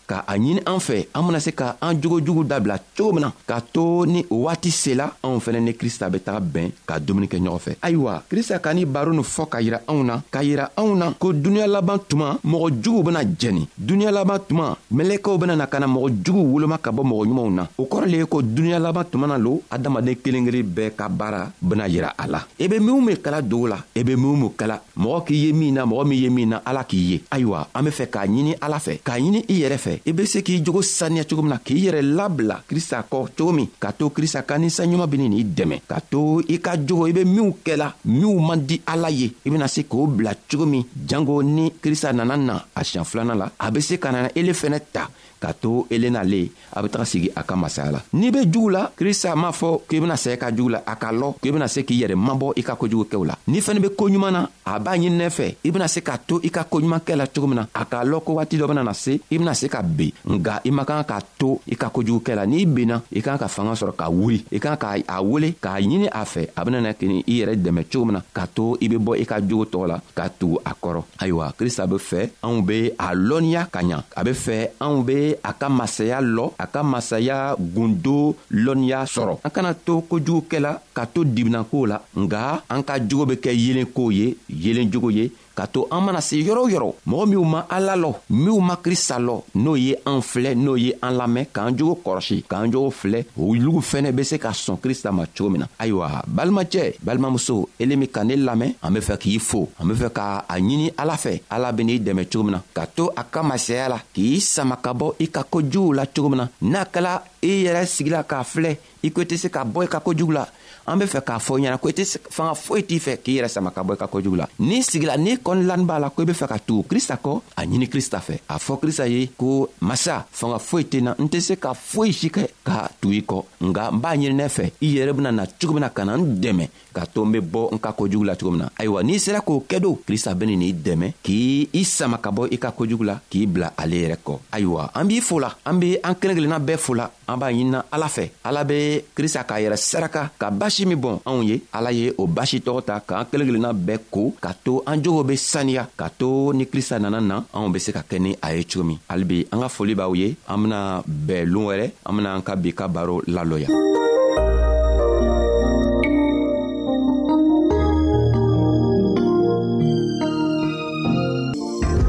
ka 0.08 0.24
a 0.26 0.38
ɲini 0.40 0.62
an 0.66 0.80
fɛ 0.80 1.04
an 1.14 1.24
bena 1.28 1.40
se 1.40 1.52
ka 1.52 1.76
an 1.82 2.00
jogojugu 2.02 2.44
dabila 2.48 2.80
cogo 2.96 3.12
min 3.14 3.24
na 3.28 3.32
k'a 3.48 3.60
to 3.74 4.06
ni 4.08 4.26
o 4.32 4.44
waati 4.46 4.72
sela 4.72 5.06
anw 5.24 5.38
fɛnɛ 5.44 5.60
ni 5.62 5.74
krista 5.76 6.10
be 6.10 6.20
taga 6.26 6.40
bɛn 6.40 6.72
ka 6.88 6.98
dumuni 7.00 7.28
kɛ 7.28 7.38
ɲɔgɔn 7.44 7.60
fɛ 7.66 7.72
ayiwa 7.84 8.24
krista 8.32 8.60
ka 8.60 8.72
ni 8.74 8.86
baro 8.86 9.12
nin 9.12 9.24
fɔ 9.24 9.44
ka 9.52 9.60
yira 9.62 9.82
anw 9.88 10.02
na 10.08 10.22
k'a 10.32 10.42
yira 10.44 10.66
anw 10.78 10.96
na 10.96 11.12
ko 11.12 11.34
duniɲa 11.34 11.68
laban 11.68 12.00
tuma 12.08 12.38
mɔgɔ 12.46 12.68
juguw 12.84 13.04
bena 13.04 13.22
jɛni 13.24 13.68
duniɲa 13.78 14.12
laban 14.12 14.40
tuma 14.48 14.66
mɛlɛkɛw 14.94 15.38
bena 15.40 15.56
na 15.56 15.66
ka 15.68 15.80
na 15.80 15.88
mɔgɔ 15.88 16.10
juguw 16.26 16.46
woloma 16.56 16.78
ka 16.82 16.92
bɔ 16.92 17.04
mɔgɔ 17.04 17.24
ɲumanw 17.28 17.52
na 17.52 17.68
o 17.78 17.84
kɔrɔ 17.84 18.06
le 18.08 18.18
ye 18.18 18.26
ko 18.26 18.42
duniɲa 18.42 18.80
laban 18.80 19.04
tuma 19.12 19.28
na 19.28 19.36
lo 19.38 19.62
adamaden 19.70 20.16
kelen 20.16 20.46
kelen 20.48 20.64
bɛɛ 20.64 20.92
ka 20.96 21.10
baara 21.10 21.52
bena 21.62 21.88
yira 21.88 22.14
a 22.18 22.28
la 22.28 22.40
i 22.60 22.64
e 22.64 22.68
be 22.68 22.80
minw 22.80 23.02
min 23.04 23.18
kala 23.18 23.42
dogo 23.42 23.68
la 23.68 23.84
i 23.96 24.00
e 24.00 24.04
be 24.04 24.16
minw 24.16 24.36
min 24.40 24.52
kala 24.56 24.82
mɔgɔ 24.98 25.26
k'i 25.26 25.36
ye 25.48 25.52
min 25.54 25.74
na 25.74 25.86
mɔgɔ 25.86 26.06
min 26.08 26.20
ye 26.24 26.30
min 26.30 26.50
na 26.50 26.62
ala 26.66 26.84
k'i 26.84 27.04
ye 27.12 27.24
ayiwa 27.32 27.68
an 27.76 27.84
be 27.84 27.90
fɛ 27.92 28.08
k'a 28.08 28.26
ɲini 28.28 28.56
ala 28.62 28.78
fɛ 28.80 29.00
k'a 29.04 29.20
ɲini 29.20 29.44
i 29.50 29.60
yɛrɛ 29.62 29.78
fɛ 29.78 29.97
fɛ 29.98 29.98
e 29.98 29.98
i 30.10 30.14
be 30.14 30.26
se 30.26 30.42
k'i 30.42 30.62
jogo 30.64 30.82
saniya 30.82 31.24
cogo 31.26 31.42
min 31.42 31.52
na 31.52 31.60
k'i 31.60 31.88
yɛrɛ 31.88 32.02
labila 32.02 32.64
krista 32.68 33.04
kɔ 33.10 33.28
cogo 33.38 33.52
min 33.52 33.68
k'a 33.80 33.92
to 33.94 34.10
krista 34.10 34.44
ka 34.44 34.58
ninsanɲuman 34.58 35.08
beni 35.10 35.28
n'i 35.30 35.44
dɛmɛ 35.44 35.82
k'a 35.90 36.00
to 36.10 36.40
i 36.48 36.56
e 36.56 36.60
ka 36.62 36.74
jogo 36.78 37.06
i 37.08 37.10
e 37.10 37.14
be 37.14 37.24
minw 37.26 37.52
kɛla 37.64 37.94
minw 38.06 38.40
man 38.48 38.66
di 38.66 38.80
ala 38.86 39.10
ye 39.10 39.28
i 39.46 39.50
bena 39.50 39.68
se 39.68 39.84
k'o 39.84 40.08
bila 40.08 40.34
cogo 40.50 40.66
min 40.66 40.84
jango 41.08 41.42
ni 41.44 41.66
krista 41.82 42.12
nana 42.14 42.36
na 42.38 42.56
a 42.76 42.82
siɲan 42.84 43.06
filanan 43.10 43.38
la 43.42 43.48
a 43.58 43.68
be 43.72 43.80
se 43.82 43.96
ka 43.98 44.10
na 44.12 44.30
ele 44.40 44.54
fɛnɛ 44.54 44.80
ta 44.94 45.04
ka 45.40 45.54
to 45.54 45.86
elena 45.90 46.24
le 46.24 46.48
a 46.74 46.82
be 46.84 46.90
taga 46.90 47.06
sigi 47.06 47.30
a 47.36 47.44
ka 47.48 47.56
masaya 47.56 47.92
la 47.98 48.02
n'i 48.14 48.30
be 48.32 48.44
jugu 48.50 48.70
la 48.76 48.82
krista 48.98 49.36
m'a 49.36 49.52
fɔ 49.54 49.88
k'i 49.88 50.00
bena 50.02 50.18
saya 50.18 50.38
ka 50.42 50.50
jugu 50.52 50.70
la 50.76 50.80
a 50.86 50.96
ka 50.98 51.12
lɔ 51.14 51.34
k'i 51.42 51.52
bena 51.52 51.68
se 51.68 51.84
k'i 51.86 51.98
yɛrɛ 52.02 52.16
mabɔ 52.16 52.52
i 52.58 52.64
ka 52.64 52.76
kojugukɛw 52.76 53.24
la 53.26 53.36
n'i 53.48 53.62
fɛnɛ 53.62 53.80
be 53.82 53.90
koɲuman 53.98 54.32
na 54.34 54.42
a 54.66 54.80
b'a 54.80 54.98
ɲininɛ 54.98 55.30
fɛ 55.30 55.48
i 55.64 55.72
bena 55.72 55.88
se 55.88 56.02
ka 56.02 56.18
to 56.18 56.40
i 56.44 56.50
ka 56.50 56.64
koɲumankɛ 56.70 57.16
la 57.16 57.28
cogo 57.28 57.48
min 57.48 57.56
na 57.62 57.68
a 57.76 57.86
k'a 57.86 58.04
lɔn 58.04 58.24
ko 58.24 58.34
waati 58.38 58.58
dɔ 58.58 58.68
bena 58.68 58.84
na 58.84 58.94
se 58.94 59.20
i 59.32 59.38
bena 59.38 59.54
se 59.56 59.70
ka 59.70 59.82
ben 59.82 60.12
nga 60.26 60.62
i 60.66 60.72
man 60.72 60.86
kan 60.86 61.04
k'a 61.04 61.22
to 61.38 61.60
i 61.72 61.76
ka 61.76 61.90
kojugukɛ 61.94 62.36
la 62.36 62.46
n'i 62.46 62.66
benna 62.66 63.02
i 63.14 63.22
kan 63.22 63.38
ka 63.38 63.48
fanga 63.48 63.72
sɔrɔ 63.74 63.96
ka 63.96 64.10
wuri 64.10 64.44
i 64.52 64.60
kan 64.60 64.78
ka 64.78 64.96
a 65.08 65.22
wele 65.24 65.54
k'a 65.62 65.80
ɲini 65.80 66.08
a 66.12 66.26
fɛ 66.26 66.50
a 66.56 66.66
benana 66.66 66.94
kini 66.94 67.24
i 67.28 67.42
yɛrɛ 67.44 67.62
dɛmɛ 67.62 67.86
cogo 67.92 68.06
min 68.06 68.14
na 68.18 68.22
ka 68.34 68.48
to 68.56 68.78
i 68.82 68.88
be 68.88 68.98
bɔ 68.98 69.20
i 69.22 69.26
ka 69.26 69.40
jogo 69.42 69.66
tɔgɔ 69.66 69.88
la 69.88 70.02
ka 70.16 70.30
tugu 70.30 70.58
a 70.66 70.74
kɔrɔ 70.74 71.02
ayiwa 71.20 71.54
krista 71.54 71.86
be 71.88 71.96
fɛ 71.98 72.22
anw 72.44 72.62
be 72.66 72.90
a 72.98 73.14
lɔnniya 73.16 73.70
ka 73.72 73.80
ɲa 73.82 74.02
a 74.16 74.24
be 74.24 74.32
fɛ 74.32 74.58
anw 74.82 75.06
be 75.06 75.27
ye 75.28 75.38
a 75.50 75.52
ka 75.60 75.68
masaya 75.70 76.18
lɔ 76.36 76.46
a 76.64 76.66
ka 76.74 76.82
masaya 76.94 77.38
gundo 77.76 78.20
lɔnniya 78.64 79.00
sɔrɔ 79.14 79.34
an 79.46 79.52
kana 79.56 79.72
to 79.86 79.94
kojugukɛla 80.10 80.72
ka 80.96 81.04
to 81.14 81.20
diminakow 81.36 81.84
la 81.92 81.98
nga 82.24 82.40
an 82.74 82.82
ka 82.88 82.94
jogo 83.10 83.26
be 83.30 83.36
kɛ 83.44 83.52
yelenkow 83.64 84.10
ye 84.20 84.26
yelenjogo 84.64 85.10
ye 85.18 85.26
ka 85.58 85.66
to 85.66 85.88
an 85.92 86.04
mana 86.06 86.22
se 86.22 86.38
yɔrɔ 86.38 86.62
o 86.64 86.70
yɔrɔ 86.70 86.90
mɔgɔ 87.10 87.26
minw 87.30 87.46
ma 87.54 87.62
ala 87.74 87.94
lɔ 87.98 88.12
minw 88.30 88.60
ma 88.62 88.76
krista 88.78 89.18
lɔ 89.18 89.36
n'o 89.56 89.76
ye 89.76 89.96
an 90.06 90.22
filɛ 90.22 90.54
n'o 90.56 90.76
ye 90.78 90.94
an 91.02 91.18
lamɛn 91.18 91.46
k'an 91.54 91.74
jogo 91.78 91.96
kɔrɔsi 92.06 92.44
k'an 92.48 92.70
jogo 92.72 92.92
filɛ 92.92 93.26
olugu 93.40 93.82
fɛnɛ 93.82 94.12
be 94.16 94.24
se 94.24 94.38
ka 94.38 94.52
sɔn 94.52 94.78
krista 94.80 95.12
ma 95.12 95.26
cogo 95.34 95.50
min 95.50 95.62
na 95.62 95.68
ayiwa 95.80 96.22
balimacɛ 96.30 96.98
balimamuso 97.02 97.58
ele 97.80 97.96
min 97.98 98.08
ka 98.08 98.22
ne 98.24 98.36
lamɛn 98.36 98.76
an 98.84 98.92
be 98.94 99.00
fɛ 99.00 99.18
k'i 99.18 99.40
fo 99.40 99.68
an 99.80 99.88
be 99.88 99.94
fɛ 99.96 100.10
ka 100.14 100.46
a 100.48 100.54
ɲini 100.60 100.92
ala 100.98 101.14
fɛ 101.16 101.42
ala 101.50 101.72
ben'i 101.72 101.98
dɛmɛ 102.00 102.28
cogo 102.32 102.44
min 102.46 102.54
na 102.54 102.62
ka 102.74 102.86
to 102.96 103.10
a 103.18 103.24
ka 103.24 103.42
masaya 103.42 103.90
la 103.90 104.00
k'i 104.14 104.40
sama 104.40 104.78
ka 104.78 104.94
bɔ 104.94 105.16
i 105.20 105.26
ka 105.30 105.42
kojuguw 105.44 105.94
la 105.96 106.06
cogo 106.06 106.30
min 106.30 106.38
na 106.38 106.48
n'a 106.62 106.86
kɛla 106.86 107.20
i 107.42 107.48
e 107.50 107.64
yɛrɛ 107.66 107.86
sigila 107.88 108.22
k'a 108.24 108.44
filɛ 108.46 108.78
i 109.04 109.10
ko 109.10 109.22
tɛ 109.24 109.38
se 109.38 109.50
ka 109.50 109.66
bɔ 109.66 109.84
i 109.86 109.88
ka 109.88 110.00
kojugu 110.00 110.34
la 110.34 110.46
an 110.88 110.96
be 111.00 111.06
fɛ 111.06 111.22
k'a 111.22 111.38
fɔ 111.40 111.60
ɲɛna 111.60 111.78
ko 111.78 111.90
i 111.90 111.92
tɛ 111.92 112.04
fanga 112.32 112.54
foyi 112.56 112.84
t'i 112.84 113.00
fɛ 113.00 113.18
k'i 113.24 113.34
yɛrɛ 113.38 113.48
sama 113.52 113.72
ka 113.72 113.84
bɔ 113.84 113.94
i 113.94 113.98
ka 113.98 114.08
kojugu 114.08 114.38
la 114.38 114.48
n'i 114.60 114.82
sigila 114.84 115.18
n'i 115.18 115.36
kɔni 115.44 115.64
lani 115.66 115.84
b'a 115.86 116.00
la 116.00 116.10
ko 116.10 116.22
i 116.22 116.26
be 116.26 116.34
fɛ 116.34 116.48
ka 116.48 116.58
tugu 116.60 116.84
krista 116.88 117.18
kɔ 117.24 117.42
a 117.56 117.64
ɲini 117.66 117.88
krista 117.90 118.20
fɛ 118.22 118.40
a 118.48 118.58
fɔ 118.58 118.80
krista 118.82 119.08
ye 119.08 119.28
ko 119.38 119.70
masa 119.82 120.24
fanga 120.32 120.60
foyi 120.60 120.84
tɛ 120.86 121.02
na 121.04 121.14
n 121.20 121.28
tɛ 121.28 121.40
se 121.42 121.54
ka 121.58 121.74
foyi 121.74 122.14
si 122.14 122.30
kɛ 122.30 122.48
ka 122.64 122.88
tugu 123.02 123.14
i 123.18 123.22
kɔ 123.22 123.44
nga 123.62 123.90
n 123.92 124.00
b'a 124.00 124.16
ɲininɛ 124.16 124.48
fɛ 124.48 124.72
i 124.82 124.94
yɛrɛ 124.96 125.12
bena 125.14 125.32
na 125.32 125.46
cogo 125.60 125.74
min 125.74 125.82
na 125.82 125.90
ka 125.90 126.06
na 126.06 126.16
n 126.18 126.40
dɛmɛ 126.42 126.68
k'a 126.96 127.06
to 127.14 127.26
n 127.26 127.32
be 127.32 127.40
bɔ 127.42 127.70
n 127.74 127.80
ka 127.80 127.92
kojugu 127.92 128.24
la 128.26 128.36
cogo 128.36 128.52
min 128.52 128.60
na 128.62 128.70
ayiwa 128.80 129.04
n'i 129.04 129.20
sera 129.20 129.42
k'o 129.42 129.66
kɛ 129.68 129.80
do 129.82 130.00
krista 130.08 130.34
beni 130.40 130.56
n'i 130.56 130.74
dɛmɛ 130.74 131.14
k' 131.22 131.70
i 131.74 131.84
sama 131.84 132.18
ka 132.18 132.32
bɔ 132.32 132.48
i 132.52 132.58
ka 132.58 132.72
kojugu 132.72 133.04
la 133.04 133.20
k'i 133.30 133.46
bila 133.46 133.74
ale 133.78 133.94
yɛrɛ 134.06 134.18
kɔ 134.24 134.40
ayiwa 134.52 134.90
an 134.96 135.04
b'i 135.08 135.22
fola 135.22 135.54
an 135.66 135.80
be 135.80 135.98
an 136.02 136.16
kelen 136.16 136.36
kelenna 136.40 136.60
bɛɛ 136.64 136.78
fola 136.80 137.12
an 137.28 137.38
b'a 137.40 137.52
ɲinina 137.54 137.84
ala 137.92 138.06
fɛ 138.08 138.30
ala 138.44 138.64
be 138.64 139.02
krista 139.16 139.44
k'a 139.46 139.60
yɛrɛ 139.68 139.76
saraka 139.78 140.32
ka 140.40 140.50
basi 140.50 140.77
basi 140.78 140.86
min 140.86 141.00
bɔn 141.02 141.18
anw 141.26 141.42
ye 141.42 141.58
ala 141.74 141.90
ye 141.92 142.14
o 142.22 142.28
basi 142.30 142.60
tɔgɔ 142.62 142.82
ta 142.86 143.02
k'an 143.02 143.26
kelen 143.32 143.48
kelenna 143.50 143.74
bɛɛ 143.74 143.98
ko 144.14 144.30
ka 144.40 144.54
to 144.64 144.84
an 144.86 145.02
jogow 145.02 145.24
be 145.26 145.34
saniya 145.36 145.90
ka 145.98 146.06
to 146.14 146.54
ni 146.54 146.66
krista 146.70 147.00
nana 147.02 147.18
na 147.20 147.42
anw 147.54 147.72
be 147.74 147.80
se 147.80 147.90
ka 147.92 148.04
kɛ 148.08 148.18
ni 148.22 148.36
a 148.42 148.54
ye 148.54 148.62
cogo 148.70 148.86
min 148.86 149.00
halibi 149.10 149.48
an 149.52 149.62
ka 149.66 149.70
foli 149.74 149.96
b'aw 149.98 150.14
ye 150.14 150.36
an 150.48 150.58
bena 150.62 151.02
bɛɛ 151.02 151.46
loon 151.50 151.66
wɛrɛ 151.66 151.88
an 152.06 152.14
bena 152.16 152.30
an 152.38 152.44
ka 152.46 152.54
bi 152.56 152.70
ka 152.78 152.86
baro 152.88 153.18
lalɔya 153.26 153.70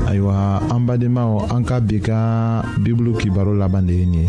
ayiwa 0.09 0.35
an 0.75 0.83
badenmaw 0.87 1.33
an 1.57 1.63
ka 1.65 1.81
bi 1.81 1.97
ka 2.09 2.19
bibulu 2.85 3.17
kibaro 3.21 3.57
laban 3.57 3.87
de 3.89 3.95
ye 4.01 4.05
nin 4.13 4.29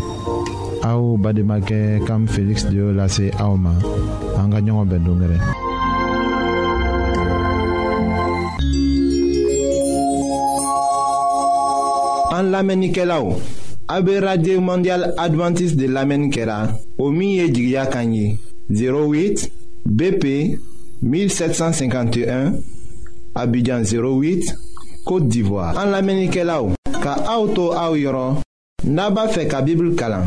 aw 0.90 1.20
bademakɛ 1.22 2.00
kam 2.08 2.24
feliksi 2.24 2.66
de 2.72 2.76
y'o 2.80 2.90
lase 2.96 3.26
aw 3.36 3.52
ma 3.64 3.72
En 4.42 4.48
ka 4.50 4.60
ɲɔgɔn 4.60 5.38
a 13.92 13.94
radio 14.20 14.60
mondial 14.60 15.02
adventiste 15.18 15.76
de 15.76 15.86
lamɛnni 15.88 16.30
kɛra 16.32 16.68
o 16.98 17.10
08 17.10 19.50
bp 19.84 20.24
1751 21.02 22.52
abidjan 23.34 23.82
08 23.82 24.54
côte 25.04 25.26
d'ivoire 25.28 25.76
an 25.78 25.90
lamɛnnikɛlaw 25.92 26.72
ka 27.02 27.12
auto 27.28 27.74
to 27.74 27.74
n'aba 28.88 29.22
yɔrɔ 29.34 29.46
ka 29.50 29.62
kalan 29.98 30.26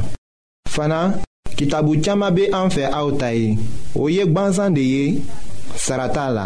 fana 0.69 1.15
kitabu 1.63 1.95
caaman 2.04 2.36
be 2.36 2.43
an 2.60 2.67
fɛ 2.76 2.84
aw 2.99 3.08
ta 3.19 3.30
ye 3.39 3.47
o 3.95 4.04
ye 4.15 4.23
gwansan 4.34 4.73
de 4.76 4.82
ye 4.93 5.06
sara 5.86 6.08
t'a 6.15 6.26
la 6.36 6.45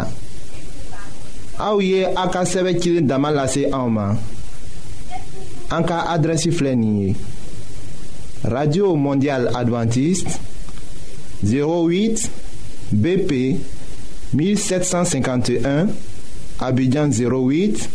aw 1.68 1.76
ye 1.90 2.00
a 2.22 2.24
ka 2.32 2.42
sɛbɛ 2.52 2.72
cilen 2.80 3.06
dama 3.10 3.28
lase 3.38 3.62
anw 3.78 3.88
ma 3.96 4.06
an 5.74 5.82
ka 5.88 5.96
adrɛsi 6.14 6.50
filɛ 6.56 6.72
nin 6.80 6.94
ye 7.02 7.10
radio 8.54 8.86
mondial 9.06 9.42
adventiste 9.60 10.32
08 11.42 12.30
bp 13.02 13.30
1751 14.32 15.90
abidjan 16.66 17.08
08 17.10 17.88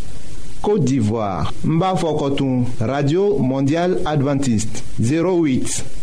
côte 0.65 0.83
d'ivoire 0.89 1.53
n 1.71 1.73
b'a 1.79 1.95
fɔ 2.01 2.09
kɔtun 2.21 2.55
radio 2.91 3.23
mondial 3.51 3.91
adventiste 4.13 4.75
08 4.99 6.02